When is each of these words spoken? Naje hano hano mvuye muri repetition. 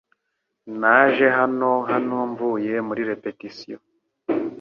Naje 0.79 1.25
hano 1.37 1.71
hano 1.89 2.15
mvuye 2.31 2.73
muri 2.87 3.01
repetition. 3.11 3.81